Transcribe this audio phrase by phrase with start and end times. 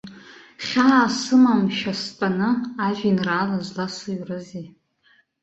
[0.65, 2.49] Хьаа сымамшәа стәаны,
[2.85, 4.67] ажәеинраала зласыҩрызеи?